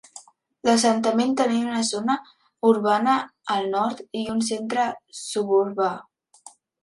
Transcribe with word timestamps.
L'assentament 0.67 1.33
tenia 1.41 1.65
una 1.65 1.81
zona 1.89 2.15
urbana 2.71 3.17
al 3.57 3.69
nord 3.75 4.01
i 4.21 4.25
un 4.37 4.41
centre 4.49 4.87
suburbà. 5.21 5.91